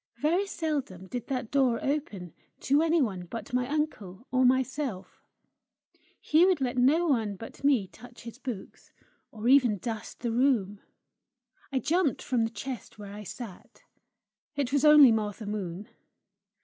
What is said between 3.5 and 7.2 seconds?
my uncle or myself: he would let no